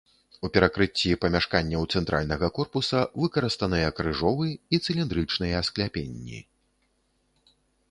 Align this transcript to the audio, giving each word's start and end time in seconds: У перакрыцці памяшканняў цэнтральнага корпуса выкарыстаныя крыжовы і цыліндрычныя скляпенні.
У 0.47 0.49
перакрыцці 0.53 1.11
памяшканняў 1.25 1.83
цэнтральнага 1.99 2.49
корпуса 2.57 3.03
выкарыстаныя 3.25 3.93
крыжовы 4.01 4.47
і 4.57 4.75
цыліндрычныя 4.89 5.63
скляпенні. 5.71 6.39